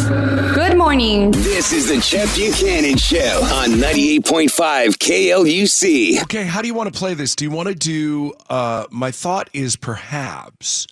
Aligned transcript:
Good 0.00 0.76
morning. 0.76 1.30
This 1.30 1.72
is 1.72 1.88
the 1.88 1.98
Chet 2.02 2.28
Buchanan 2.36 2.98
Show 2.98 3.40
on 3.54 3.70
98.5 3.80 4.98
KLUC. 4.98 6.22
Okay, 6.24 6.44
how 6.44 6.60
do 6.60 6.68
you 6.68 6.74
want 6.74 6.92
to 6.92 6.98
play 6.98 7.14
this? 7.14 7.34
Do 7.34 7.46
you 7.46 7.50
want 7.50 7.68
to 7.70 7.74
do? 7.74 8.34
Uh, 8.50 8.84
my 8.90 9.10
thought 9.10 9.48
is 9.54 9.74
perhaps 9.76 10.86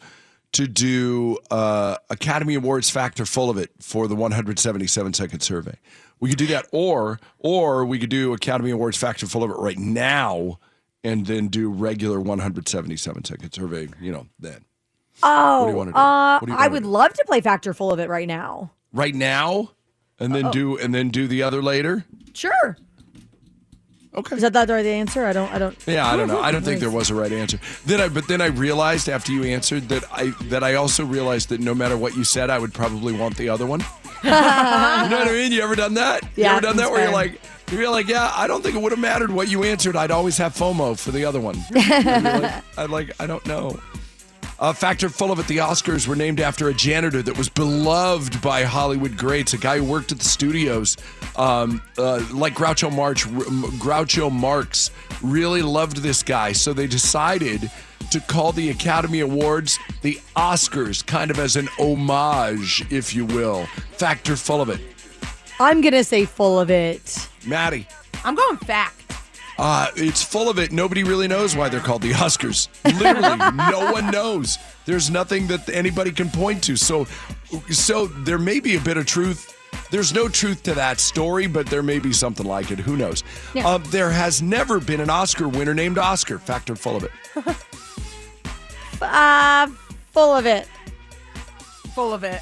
to 0.52 0.66
do 0.66 1.36
uh, 1.50 1.96
Academy 2.08 2.54
Awards 2.54 2.88
Factor 2.88 3.26
Full 3.26 3.50
of 3.50 3.58
It 3.58 3.72
for 3.78 4.08
the 4.08 4.14
177 4.16 5.12
second 5.12 5.40
survey. 5.40 5.74
We 6.18 6.30
could 6.30 6.38
do 6.38 6.46
that, 6.46 6.64
or 6.72 7.20
or 7.40 7.84
we 7.84 7.98
could 7.98 8.08
do 8.10 8.32
Academy 8.32 8.70
Awards 8.70 8.96
Factor 8.96 9.26
Full 9.26 9.42
of 9.44 9.50
It 9.50 9.58
right 9.58 9.78
now, 9.78 10.58
and 11.02 11.26
then 11.26 11.48
do 11.48 11.68
regular 11.68 12.18
177 12.22 13.24
second 13.24 13.52
survey. 13.52 13.86
You 14.00 14.12
know, 14.12 14.26
then 14.38 14.64
Oh, 15.22 15.58
What 15.60 15.66
do 15.66 15.70
you 15.72 15.76
wanna 15.76 15.92
do? 15.92 15.96
uh, 15.98 16.38
What 16.40 16.50
I 16.50 16.54
wanna 16.54 16.70
would 16.70 16.82
do? 16.84 16.88
love 16.88 17.12
to 17.12 17.24
play 17.26 17.42
Factor 17.42 17.74
Full 17.74 17.92
of 17.92 18.00
it 18.00 18.08
right 18.08 18.26
now. 18.26 18.70
Right 18.94 19.14
now, 19.14 19.72
and 20.18 20.34
then 20.34 20.46
Uh-oh. 20.46 20.52
do 20.52 20.78
and 20.78 20.94
then 20.94 21.10
do 21.10 21.26
the 21.28 21.42
other 21.42 21.60
later. 21.62 22.06
Sure. 22.32 22.78
Okay. 24.16 24.36
Is 24.36 24.42
that 24.42 24.52
the 24.52 24.72
right 24.72 24.86
answer? 24.86 25.26
I 25.26 25.32
don't. 25.32 25.52
I 25.52 25.58
don't. 25.58 25.76
Yeah, 25.86 26.06
I 26.06 26.16
don't 26.16 26.28
know. 26.28 26.40
I 26.40 26.52
don't 26.52 26.62
think 26.64 26.78
there 26.80 26.90
was 27.00 27.10
a 27.10 27.14
right 27.16 27.32
answer. 27.32 27.58
Then 27.84 28.00
I, 28.00 28.08
but 28.08 28.28
then 28.28 28.40
I 28.40 28.46
realized 28.46 29.08
after 29.08 29.32
you 29.32 29.42
answered 29.42 29.88
that 29.88 30.04
I 30.12 30.32
that 30.44 30.62
I 30.62 30.74
also 30.76 31.04
realized 31.04 31.48
that 31.48 31.60
no 31.60 31.74
matter 31.74 31.96
what 31.96 32.16
you 32.16 32.22
said, 32.24 32.48
I 32.48 32.58
would 32.60 32.72
probably 32.72 33.12
want 33.12 33.36
the 33.36 33.48
other 33.48 33.66
one. 33.66 33.80
you 34.24 34.30
know 34.30 35.18
what 35.18 35.28
I 35.28 35.32
mean? 35.32 35.50
You 35.52 35.62
ever 35.62 35.74
done 35.74 35.94
that? 35.94 36.22
you 36.22 36.44
Yeah, 36.44 36.52
ever 36.52 36.60
done 36.60 36.76
that 36.76 36.90
where 36.90 37.02
you're 37.02 37.12
like, 37.12 37.40
you're 37.72 37.90
like, 37.90 38.06
yeah, 38.08 38.32
I 38.36 38.46
don't 38.46 38.62
think 38.62 38.76
it 38.76 38.80
would 38.80 38.92
have 38.92 39.00
mattered 39.00 39.30
what 39.32 39.48
you 39.48 39.64
answered. 39.64 39.96
I'd 39.96 40.10
always 40.12 40.38
have 40.38 40.54
FOMO 40.54 40.98
for 40.98 41.10
the 41.10 41.24
other 41.24 41.40
one. 41.40 41.56
Like, 41.74 42.62
I'd 42.78 42.90
like, 42.90 43.10
I 43.20 43.26
don't 43.26 43.44
know. 43.46 43.78
A 44.66 44.72
factor 44.72 45.10
full 45.10 45.30
of 45.30 45.38
it. 45.38 45.46
The 45.46 45.58
Oscars 45.58 46.08
were 46.08 46.16
named 46.16 46.40
after 46.40 46.70
a 46.70 46.74
janitor 46.74 47.20
that 47.20 47.36
was 47.36 47.50
beloved 47.50 48.40
by 48.40 48.62
Hollywood 48.62 49.14
greats, 49.14 49.52
a 49.52 49.58
guy 49.58 49.76
who 49.76 49.84
worked 49.84 50.10
at 50.10 50.18
the 50.18 50.24
studios, 50.24 50.96
um, 51.36 51.82
uh, 51.98 52.24
like 52.32 52.54
Groucho 52.54 52.90
Marx. 52.90 53.26
Groucho 53.26 54.32
Marx 54.32 54.90
really 55.20 55.60
loved 55.60 55.98
this 55.98 56.22
guy, 56.22 56.52
so 56.52 56.72
they 56.72 56.86
decided 56.86 57.70
to 58.10 58.20
call 58.20 58.52
the 58.52 58.70
Academy 58.70 59.20
Awards 59.20 59.78
the 60.00 60.18
Oscars, 60.34 61.04
kind 61.04 61.30
of 61.30 61.38
as 61.38 61.56
an 61.56 61.68
homage, 61.78 62.90
if 62.90 63.14
you 63.14 63.26
will. 63.26 63.66
Factor 63.98 64.34
full 64.34 64.62
of 64.62 64.70
it. 64.70 64.80
I'm 65.60 65.82
gonna 65.82 66.04
say 66.04 66.24
full 66.24 66.58
of 66.58 66.70
it. 66.70 67.28
Maddie. 67.44 67.86
I'm 68.24 68.34
going 68.34 68.56
fact. 68.56 69.03
Uh, 69.58 69.88
it's 69.96 70.22
full 70.22 70.50
of 70.50 70.58
it. 70.58 70.72
Nobody 70.72 71.04
really 71.04 71.28
knows 71.28 71.54
why 71.56 71.68
they're 71.68 71.80
called 71.80 72.02
the 72.02 72.12
Oscars. 72.12 72.68
Literally, 72.98 73.36
no 73.70 73.92
one 73.92 74.10
knows. 74.10 74.58
There's 74.84 75.10
nothing 75.10 75.46
that 75.48 75.68
anybody 75.68 76.10
can 76.12 76.28
point 76.30 76.62
to. 76.64 76.76
So, 76.76 77.06
so 77.70 78.06
there 78.06 78.38
may 78.38 78.60
be 78.60 78.76
a 78.76 78.80
bit 78.80 78.96
of 78.96 79.06
truth. 79.06 79.50
There's 79.90 80.12
no 80.12 80.28
truth 80.28 80.62
to 80.64 80.74
that 80.74 80.98
story, 80.98 81.46
but 81.46 81.66
there 81.66 81.82
may 81.82 81.98
be 82.00 82.12
something 82.12 82.46
like 82.46 82.70
it. 82.70 82.80
Who 82.80 82.96
knows? 82.96 83.22
Yeah. 83.54 83.68
Um, 83.68 83.84
there 83.88 84.10
has 84.10 84.42
never 84.42 84.80
been 84.80 85.00
an 85.00 85.10
Oscar 85.10 85.48
winner 85.48 85.74
named 85.74 85.98
Oscar. 85.98 86.38
Factor 86.38 86.74
full 86.74 86.96
of 86.96 87.04
it. 87.04 87.10
Uh, 89.02 89.66
full 90.12 90.34
of 90.34 90.46
it. 90.46 90.66
Full 91.94 92.14
of 92.14 92.24
it. 92.24 92.40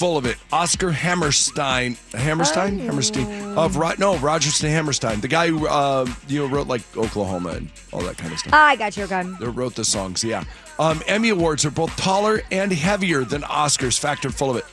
Full 0.00 0.16
of 0.16 0.24
it. 0.24 0.38
Oscar 0.50 0.92
Hammerstein. 0.92 1.94
Hammerstein? 2.14 2.78
Hammerstein. 2.78 3.58
Of 3.58 3.76
Ro- 3.76 3.92
no, 3.98 4.16
Roger 4.16 4.66
Hammerstein, 4.66 5.20
the 5.20 5.28
guy 5.28 5.48
who 5.48 5.66
uh, 5.68 6.06
you 6.26 6.40
know 6.40 6.46
wrote 6.46 6.68
like 6.68 6.80
Oklahoma 6.96 7.50
and 7.50 7.70
all 7.92 8.00
that 8.00 8.16
kind 8.16 8.32
of 8.32 8.38
stuff. 8.38 8.54
I 8.54 8.76
got 8.76 8.96
your 8.96 9.08
gun. 9.08 9.36
They 9.38 9.48
wrote 9.48 9.74
the 9.74 9.84
songs. 9.84 10.24
Yeah. 10.24 10.44
Um, 10.78 11.02
Emmy 11.06 11.28
Awards 11.28 11.66
are 11.66 11.70
both 11.70 11.94
taller 11.98 12.40
and 12.50 12.72
heavier 12.72 13.24
than 13.24 13.42
Oscars. 13.42 13.98
Factor 13.98 14.30
full 14.30 14.48
of 14.48 14.56
it. 14.56 14.64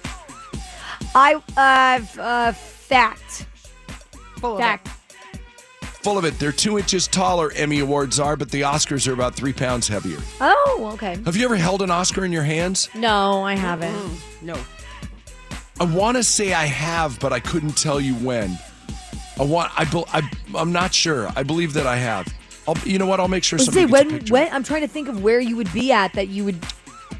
I 1.13 1.33
uh, 1.35 2.01
f- 2.01 2.17
uh 2.17 2.53
fact. 2.53 3.47
Full 4.37 4.53
of 4.53 4.59
Fact. 4.59 4.87
Full 5.81 6.17
of 6.17 6.23
it. 6.23 6.39
They're 6.39 6.53
two 6.53 6.77
inches 6.77 7.05
taller. 7.05 7.51
Emmy 7.51 7.79
Awards 7.79 8.17
are, 8.17 8.37
but 8.37 8.49
the 8.49 8.61
Oscars 8.61 9.09
are 9.09 9.13
about 9.13 9.35
three 9.35 9.51
pounds 9.51 9.89
heavier. 9.89 10.19
Oh, 10.39 10.91
okay. 10.93 11.17
Have 11.25 11.35
you 11.35 11.43
ever 11.43 11.57
held 11.57 11.81
an 11.81 11.91
Oscar 11.91 12.23
in 12.23 12.31
your 12.31 12.43
hands? 12.43 12.87
No, 12.95 13.43
I 13.43 13.55
haven't. 13.55 13.93
it. 13.93 14.11
No. 14.41 14.57
I 15.79 15.85
want 15.85 16.17
to 16.17 16.23
say 16.23 16.53
I 16.53 16.65
have, 16.65 17.19
but 17.19 17.31
I 17.31 17.39
couldn't 17.39 17.77
tell 17.77 17.99
you 17.99 18.15
when. 18.15 18.57
I 19.39 19.43
want. 19.43 19.71
I. 19.77 19.85
bel- 19.85 20.07
I 20.11 20.27
I'm 20.55 20.71
not 20.71 20.93
sure. 20.93 21.29
I 21.35 21.43
believe 21.43 21.73
that 21.73 21.85
I 21.85 21.97
have. 21.97 22.27
I'll, 22.67 22.77
you 22.79 22.97
know 22.97 23.05
what? 23.05 23.19
I'll 23.19 23.27
make 23.27 23.43
sure 23.43 23.59
Let's 23.59 23.71
say 23.71 23.85
gets 23.85 24.01
a 24.01 24.07
when 24.07 24.25
when 24.27 24.51
I'm 24.51 24.63
trying 24.63 24.81
to 24.81 24.87
think 24.87 25.07
of 25.07 25.21
where 25.23 25.39
you 25.39 25.55
would 25.55 25.71
be 25.73 25.91
at 25.91 26.13
that 26.13 26.27
you 26.29 26.43
would 26.43 26.57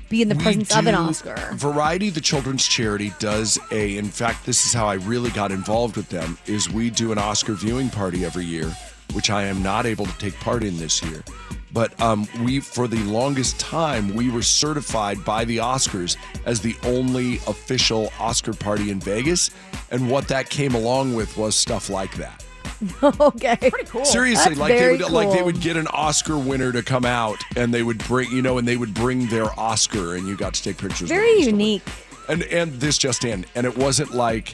be 0.10 0.22
in 0.22 0.30
the 0.30 0.36
We 0.36 0.44
presence 0.44 0.76
of 0.76 0.88
an 0.88 0.94
do- 0.94 1.00
Oscar. 1.00 1.36
Variety, 1.54 2.10
the 2.10 2.22
children's 2.22 2.68
charity, 2.68 3.14
does 3.20 3.60
a. 3.72 3.98
In 3.98 4.06
fact, 4.10 4.46
this 4.46 4.66
is 4.66 4.74
how 4.74 4.88
I 4.88 4.96
really 4.96 5.30
got 5.32 5.52
involved 5.52 5.98
with 5.98 6.10
them. 6.10 6.38
Is 6.46 6.70
we 6.70 6.90
do 6.90 7.12
an 7.12 7.18
Oscar 7.18 7.54
viewing 7.54 7.90
party 7.90 8.26
every 8.26 8.46
year, 8.46 8.72
which 9.14 9.30
I 9.30 9.44
am 9.44 9.62
not 9.62 9.86
able 9.86 10.06
to 10.06 10.18
take 10.18 10.36
part 10.40 10.64
in 10.64 10.78
this 10.78 11.04
year. 11.04 11.24
But 11.74 12.00
um, 12.02 12.28
we, 12.44 12.60
for 12.60 12.88
the 12.88 12.98
longest 13.04 13.60
time, 13.60 14.16
we 14.16 14.32
were 14.32 14.42
certified 14.42 15.24
by 15.24 15.46
the 15.46 15.58
Oscars 15.58 16.18
as 16.46 16.62
the 16.62 16.76
only 16.84 17.36
official 17.46 18.12
Oscar 18.20 18.54
party 18.54 18.90
in 18.90 19.00
Vegas, 19.00 19.52
and 19.92 20.10
what 20.10 20.28
that 20.30 20.50
came 20.50 20.74
along 20.74 21.14
with 21.14 21.38
was 21.38 21.56
stuff 21.56 21.90
like 21.90 22.16
that. 22.16 22.44
okay. 23.04 23.58
Pretty 23.58 23.86
cool. 23.86 24.06
Seriously, 24.06 24.56
That's 24.56 24.60
like 24.60 24.74
they 24.74 24.80
very 24.80 24.98
would 24.98 25.12
like 25.12 25.32
they 25.32 25.42
would 25.42 25.60
get 25.62 25.78
an 25.78 25.88
Oscar 25.88 26.38
winner 26.38 26.72
to 26.72 26.84
come 26.84 27.06
out, 27.06 27.38
and 27.56 27.74
they 27.74 27.84
would 27.84 27.98
bring 28.08 28.32
you 28.32 28.42
know, 28.42 28.58
and 28.58 28.68
they 28.68 28.78
would 28.78 28.94
bring 28.94 29.28
their 29.28 29.48
Oscar, 29.60 30.16
and 30.16 30.28
you 30.28 30.36
got 30.38 30.54
to 30.54 30.64
take 30.64 30.78
pictures. 30.78 31.10
Very 31.10 31.38
and 31.38 31.46
unique. 31.46 31.82
and 32.30 32.44
and 32.44 32.74
this 32.74 32.98
just 32.98 33.26
in, 33.26 33.46
and 33.56 33.66
it 33.66 33.76
wasn't 33.78 34.14
like 34.14 34.54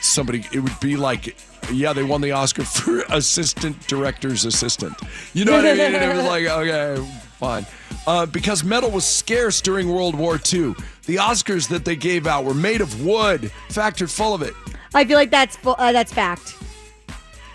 somebody. 0.00 0.44
It 0.52 0.60
would 0.60 0.80
be 0.80 0.96
like, 0.96 1.36
yeah, 1.70 1.92
they 1.92 2.02
won 2.04 2.20
the 2.20 2.32
Oscar 2.32 2.64
for 2.64 3.00
assistant 3.10 3.86
director's 3.86 4.44
assistant. 4.44 4.94
You 5.34 5.44
know 5.44 5.52
what 5.52 5.66
I 5.66 5.74
mean? 5.74 5.94
And 5.94 6.04
it 6.10 6.16
was 6.16 6.26
like, 6.26 6.44
okay, 6.46 7.20
fine. 7.38 7.66
Uh, 8.06 8.24
because 8.24 8.64
metal 8.64 8.90
was 8.90 9.04
scarce 9.04 9.60
during 9.60 9.92
World 9.92 10.14
War 10.14 10.36
II, 10.36 10.74
the 11.04 11.16
Oscars 11.16 11.68
that 11.68 11.84
they 11.84 11.96
gave 11.96 12.26
out 12.26 12.44
were 12.44 12.54
made 12.54 12.80
of 12.80 13.04
wood, 13.04 13.52
factored 13.68 14.10
full 14.10 14.34
of 14.34 14.40
it. 14.40 14.54
I 14.94 15.04
feel 15.04 15.18
like 15.18 15.30
that's 15.30 15.56
fu- 15.56 15.70
uh, 15.70 15.92
that's 15.92 16.12
fact. 16.12 16.56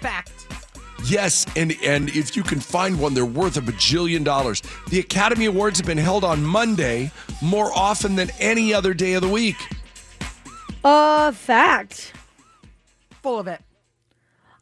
Fact. 0.03 0.31
Yes, 1.05 1.45
and 1.57 1.75
and 1.83 2.09
if 2.09 2.35
you 2.37 2.43
can 2.43 2.59
find 2.59 2.99
one, 2.99 3.13
they're 3.13 3.25
worth 3.25 3.57
a 3.57 3.61
bajillion 3.61 4.23
dollars. 4.23 4.61
The 4.89 4.99
Academy 4.99 5.45
Awards 5.45 5.79
have 5.79 5.85
been 5.87 5.97
held 5.97 6.23
on 6.23 6.43
Monday 6.43 7.11
more 7.41 7.71
often 7.73 8.15
than 8.15 8.29
any 8.39 8.73
other 8.73 8.93
day 8.93 9.13
of 9.13 9.21
the 9.21 9.27
week. 9.29 9.57
Uh, 10.83 11.31
fact. 11.31 12.13
Full 13.21 13.39
of 13.39 13.47
it. 13.47 13.61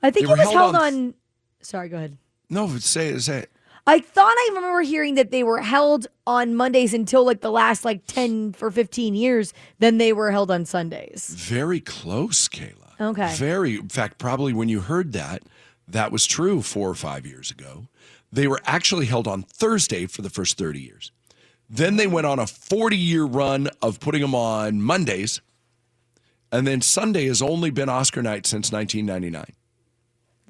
I 0.04 0.10
think 0.12 0.28
They 0.28 0.34
it 0.34 0.38
was 0.38 0.40
held 0.52 0.54
held 0.54 0.76
on- 0.76 0.84
on. 0.94 1.14
Sorry, 1.62 1.90
go 1.90 1.98
ahead. 1.98 2.18
No, 2.50 2.68
say 2.78 3.10
it, 3.10 3.22
say 3.22 3.40
it. 3.40 3.52
I 3.88 4.00
thought 4.00 4.34
I 4.36 4.50
remember 4.54 4.82
hearing 4.82 5.16
that 5.16 5.32
they 5.32 5.44
were 5.44 5.62
held 5.62 6.08
on 6.28 6.56
Mondays 6.56 6.94
until 6.94 7.26
like 7.26 7.42
the 7.42 7.52
last 7.52 7.84
like 7.86 8.06
10 8.08 8.54
for 8.54 8.70
15 8.72 9.16
years. 9.16 9.54
Then 9.80 9.98
they 9.98 10.14
were 10.14 10.32
held 10.32 10.52
on 10.52 10.66
Sundays. 10.66 11.30
Very 11.36 11.80
close, 11.80 12.48
Kayla. 12.48 12.81
Okay. 13.02 13.34
Very. 13.36 13.76
In 13.76 13.90
fact, 13.90 14.18
probably 14.20 14.54
when 14.54 14.70
you 14.70 14.82
heard 14.82 15.12
that, 15.14 15.42
that 15.88 16.12
was 16.12 16.26
true 16.26 16.62
four 16.62 16.90
or 16.90 16.96
five 16.96 17.26
years 17.26 17.50
ago. 17.52 17.88
They 18.32 18.48
were 18.48 18.62
actually 18.66 19.08
held 19.08 19.28
on 19.28 19.44
Thursday 19.44 20.06
for 20.06 20.22
the 20.22 20.30
first 20.30 20.58
30 20.58 20.80
years. 20.80 21.12
Then 21.70 21.96
they 21.96 22.08
went 22.08 22.28
on 22.28 22.40
a 22.40 22.48
40 22.48 22.96
year 22.96 23.26
run 23.26 23.70
of 23.82 24.00
putting 24.00 24.22
them 24.22 24.36
on 24.36 24.82
Mondays. 24.82 25.42
And 26.52 26.68
then 26.68 26.82
Sunday 26.82 27.28
has 27.28 27.42
only 27.42 27.72
been 27.72 27.90
Oscar 27.90 28.22
night 28.22 28.46
since 28.46 28.72
1999. 28.72 29.56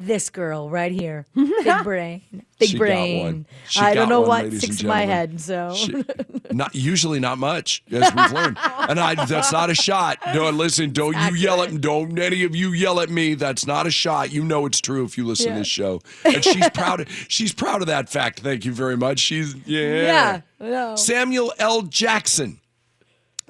This 0.02 0.30
girl 0.30 0.70
right 0.70 0.92
here. 0.92 1.26
Big 1.36 1.84
brain. 1.84 2.22
Big 2.60 2.70
She 2.70 2.74
got 2.78 2.80
brain. 2.80 3.24
one. 3.24 3.46
She 3.70 3.80
I 3.80 3.94
don't 3.94 4.04
got 4.06 4.10
know 4.10 4.22
one, 4.22 4.50
what 4.50 4.54
sticks 4.54 4.82
in 4.82 4.88
my 4.88 5.06
head. 5.06 5.40
So 5.40 5.74
She- 5.76 6.04
not 6.52 6.74
usually 6.76 7.20
not 7.20 7.38
much, 7.38 7.84
as 7.92 8.14
we've 8.14 8.32
learned. 8.32 8.58
And 8.62 9.00
I 9.00 9.16
that's 9.26 9.52
not 9.52 9.70
a 9.70 9.76
shot. 9.76 10.18
No, 10.34 10.50
listen, 10.50 10.92
don't 10.92 11.16
you 11.16 11.36
yell 11.36 11.62
at 11.62 11.82
don't 11.82 12.18
any 12.18 12.44
of 12.44 12.56
you 12.56 12.70
yell 12.72 13.00
at 13.00 13.10
me. 13.10 13.34
That's 13.36 13.66
not 13.68 13.86
a 13.86 13.92
shot. 13.92 14.32
You 14.32 14.44
know 14.44 14.66
it's 14.66 14.80
true 14.82 15.04
if 15.06 15.18
you 15.18 15.26
listen 15.26 15.48
to 15.48 15.52
Yeah. 15.54 15.58
this 15.60 15.68
show. 15.68 16.02
And 16.26 16.44
she's 16.44 16.70
proud 16.72 17.02
of 17.02 17.10
she's 17.28 17.54
proud 17.54 17.82
of 17.82 17.88
that 17.88 18.10
fact. 18.10 18.40
Thank 18.42 18.66
you 18.66 18.72
very 18.74 18.98
much. 18.98 19.20
She's 19.20 19.56
yeah. 19.66 19.82
yeah. 19.82 20.42
No. 20.60 20.96
Samuel 20.96 21.54
L. 21.60 21.82
Jackson 21.84 22.60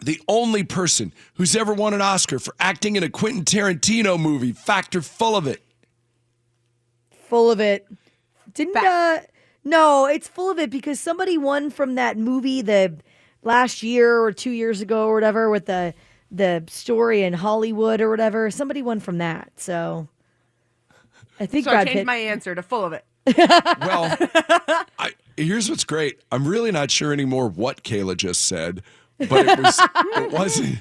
the 0.03 0.19
only 0.27 0.63
person 0.63 1.13
who's 1.36 1.56
ever 1.56 1.74
won 1.75 1.94
an 1.94 2.01
Oscar 2.01 2.39
for 2.39 2.56
acting 2.59 2.95
in 2.95 3.03
a 3.03 3.09
Quentin 3.09 3.45
Tarantino 3.45 4.19
movie. 4.19 4.51
Factor 4.51 5.01
full 5.01 5.36
of 5.36 5.45
it. 5.45 5.62
Full 7.31 7.50
of 7.50 7.62
it. 7.62 7.88
Didn't 8.54 8.75
uh 8.75 9.19
no, 9.63 10.06
it's 10.06 10.28
full 10.28 10.51
of 10.51 10.60
it 10.60 10.69
because 10.69 11.00
somebody 11.00 11.38
won 11.38 11.69
from 11.69 11.95
that 11.95 12.18
movie 12.18 12.62
the 12.62 12.98
last 13.42 13.81
year 13.83 14.19
or 14.22 14.33
two 14.33 14.51
years 14.51 14.81
ago 14.81 15.07
or 15.07 15.13
whatever 15.16 15.50
with 15.50 15.66
the 15.66 15.94
the 16.30 16.62
story 16.68 17.24
in 17.24 17.31
Hollywood 17.31 18.01
or 18.01 18.10
whatever. 18.10 18.51
Somebody 18.51 18.81
won 18.81 19.00
from 19.00 19.19
that. 19.19 19.51
So 19.56 20.10
I 21.39 21.45
think 21.45 21.63
So 21.63 21.72
I 21.72 21.86
changed 21.86 22.00
Pitt. 22.00 22.06
my 22.06 22.18
answer 22.18 22.54
to 22.54 22.62
full 22.62 22.83
of 22.83 22.92
it. 22.94 23.06
Well, 23.38 24.18
I, 25.00 25.12
here's 25.38 25.69
what's 25.69 25.86
great. 25.86 26.19
I'm 26.34 26.45
really 26.45 26.72
not 26.72 26.92
sure 26.92 27.13
anymore 27.13 27.48
what 27.48 27.84
Kayla 27.84 28.18
just 28.18 28.45
said, 28.45 28.84
but 29.18 29.48
it 29.48 29.57
was 29.57 29.80
it 30.18 30.31
wasn't 30.34 30.80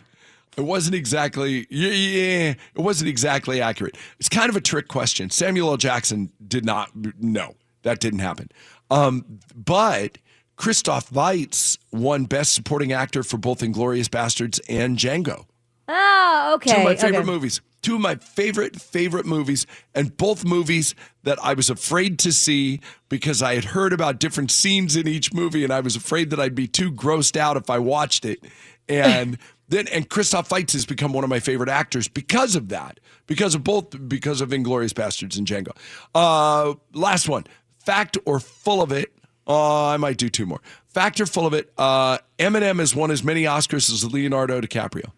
it 0.57 0.63
wasn't 0.63 0.95
exactly 0.95 1.67
yeah, 1.71 1.91
yeah 1.91 2.55
it 2.75 2.81
wasn't 2.81 3.09
exactly 3.09 3.61
accurate. 3.61 3.97
It's 4.19 4.29
kind 4.29 4.51
of 4.51 4.57
a 4.57 4.61
trick 4.61 4.89
question. 4.89 5.31
Samuel 5.31 5.71
L. 5.71 5.77
Jackson 5.77 6.31
did 6.47 6.65
not 6.65 6.91
no 7.19 7.55
that 7.83 8.01
didn't 8.01 8.21
happen. 8.21 8.49
Um, 8.91 9.41
but 9.55 10.19
Christoph 10.57 11.11
Waltz 11.13 11.79
won 11.93 12.25
Best 12.25 12.55
Supporting 12.55 12.93
Actor 12.93 13.23
for 13.23 13.39
both 13.39 13.61
Inglourious 13.61 14.09
Basterds 14.09 14.61
and 14.69 14.99
Django. 14.99 15.47
Ah, 15.89 16.53
okay. 16.55 16.73
Two 16.73 16.77
of 16.79 16.85
my 16.85 16.97
favorite 16.97 17.21
okay. 17.21 17.31
movies. 17.31 17.61
Two 17.83 17.95
of 17.95 18.03
my 18.03 18.17
favorite, 18.17 18.79
favorite 18.79 19.25
movies, 19.25 19.67
and 19.95 20.15
both 20.19 20.45
movies 20.45 20.95
that 21.23 21.43
I 21.43 21.55
was 21.55 21.71
afraid 21.71 22.19
to 22.21 22.33
see 22.33 22.81
because 23.09 23.43
I 23.43 23.55
had 23.55 23.65
heard 23.65 23.95
about 23.95 24.21
different 24.21 24.51
scenes 24.51 24.97
in 24.97 25.09
each 25.09 25.33
movie, 25.33 25.65
and 25.65 25.73
I 25.73 25.81
was 25.81 25.97
afraid 25.97 26.29
that 26.31 26.39
I'd 26.39 26.55
be 26.55 26.69
too 26.69 26.93
grossed 26.93 27.39
out 27.39 27.57
if 27.57 27.71
I 27.71 27.79
watched 27.79 28.27
it. 28.27 28.45
And 28.91 29.39
then, 29.69 29.87
and 29.89 30.09
Christoph 30.09 30.51
Waltz 30.51 30.73
has 30.73 30.85
become 30.85 31.13
one 31.13 31.23
of 31.25 31.31
my 31.31 31.39
favorite 31.41 31.69
actors 31.69 32.09
because 32.09 32.57
of 32.57 32.69
that, 32.71 32.99
because 33.27 33.55
of 33.55 33.63
both, 33.65 34.09
because 34.09 34.41
of 34.41 34.49
Inglourious 34.51 34.93
Basterds 34.93 35.39
and 35.39 35.47
Django. 35.47 35.77
Uh, 36.15 36.75
last 36.93 37.29
one, 37.29 37.45
fact 37.79 38.19
or 38.27 38.41
full 38.41 38.83
of 38.83 38.91
it. 38.93 39.13
Uh, 39.47 39.87
I 39.89 39.97
might 39.97 40.17
do 40.17 40.29
two 40.29 40.47
more. 40.47 40.61
Fact 40.89 41.21
or 41.21 41.27
full 41.27 41.47
of 41.47 41.55
it. 41.55 41.73
Uh, 41.79 42.19
Eminem 42.39 42.79
has 42.81 42.95
won 42.95 43.11
as 43.11 43.23
many 43.25 43.45
Oscars 43.45 43.91
as 43.93 44.05
Leonardo 44.13 44.61
DiCaprio. 44.61 45.11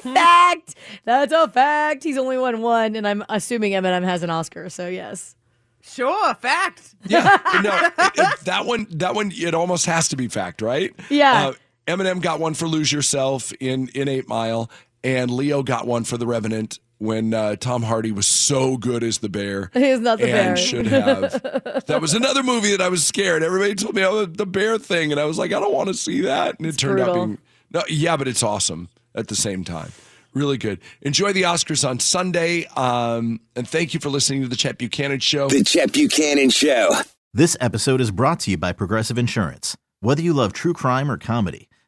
Fact. 0.00 0.74
That's 1.04 1.32
a 1.32 1.48
fact. 1.48 2.02
He's 2.04 2.18
only 2.18 2.38
won 2.38 2.60
one, 2.60 2.96
and 2.96 3.06
I'm 3.06 3.24
assuming 3.28 3.72
Eminem 3.72 4.02
has 4.04 4.22
an 4.22 4.30
Oscar. 4.30 4.68
So 4.68 4.88
yes. 4.88 5.34
Sure, 5.82 6.34
fact. 6.34 6.94
Yeah, 7.06 7.38
no, 7.62 7.76
it- 7.76 8.12
it- 8.18 8.40
that 8.40 8.66
one, 8.66 8.88
that 8.90 9.14
one, 9.14 9.30
it 9.32 9.54
almost 9.54 9.86
has 9.86 10.08
to 10.08 10.16
be 10.16 10.26
fact, 10.26 10.60
right? 10.60 10.92
Yeah. 11.08 11.48
Uh, 11.48 11.52
Eminem 11.86 12.20
got 12.20 12.40
one 12.40 12.54
for 12.54 12.66
"Lose 12.66 12.92
Yourself" 12.92 13.52
in 13.60 13.88
in 13.88 14.08
Eight 14.08 14.28
Mile, 14.28 14.70
and 15.04 15.30
Leo 15.30 15.62
got 15.62 15.86
one 15.86 16.04
for 16.04 16.16
"The 16.16 16.26
Revenant" 16.26 16.78
when 16.98 17.34
uh, 17.34 17.56
Tom 17.56 17.82
Hardy 17.82 18.10
was 18.10 18.26
so 18.26 18.76
good 18.76 19.04
as 19.04 19.18
the 19.18 19.28
bear. 19.28 19.70
He's 19.74 20.00
not 20.00 20.18
the 20.18 20.24
and 20.24 20.54
bear. 20.54 20.56
should 20.56 20.86
have. 20.86 21.42
that 21.86 21.98
was 22.00 22.14
another 22.14 22.42
movie 22.42 22.70
that 22.70 22.80
I 22.80 22.88
was 22.88 23.06
scared. 23.06 23.42
Everybody 23.42 23.74
told 23.74 23.94
me 23.94 24.04
oh, 24.04 24.24
the 24.26 24.46
bear 24.46 24.78
thing, 24.78 25.12
and 25.12 25.20
I 25.20 25.24
was 25.24 25.38
like, 25.38 25.52
I 25.52 25.60
don't 25.60 25.74
want 25.74 25.88
to 25.88 25.94
see 25.94 26.22
that, 26.22 26.58
and 26.58 26.66
it 26.66 26.78
turned 26.78 27.00
out 27.00 27.06
brutal. 27.06 27.26
being 27.26 27.38
no, 27.72 27.82
yeah, 27.88 28.16
but 28.16 28.28
it's 28.28 28.42
awesome 28.42 28.88
at 29.14 29.28
the 29.28 29.36
same 29.36 29.64
time. 29.64 29.92
Really 30.34 30.58
good. 30.58 30.80
Enjoy 31.02 31.32
the 31.32 31.42
Oscars 31.42 31.88
on 31.88 31.98
Sunday, 31.98 32.66
um, 32.76 33.40
and 33.54 33.66
thank 33.66 33.94
you 33.94 34.00
for 34.00 34.10
listening 34.10 34.42
to 34.42 34.48
the 34.48 34.56
Chet 34.56 34.78
Buchanan 34.78 35.20
Show. 35.20 35.48
The 35.48 35.64
Chet 35.64 35.92
Buchanan 35.92 36.50
Show. 36.50 36.90
This 37.32 37.56
episode 37.60 38.00
is 38.00 38.10
brought 38.10 38.40
to 38.40 38.50
you 38.50 38.58
by 38.58 38.72
Progressive 38.72 39.18
Insurance. 39.18 39.76
Whether 40.00 40.22
you 40.22 40.32
love 40.32 40.52
true 40.52 40.74
crime 40.74 41.10
or 41.10 41.16
comedy, 41.16 41.68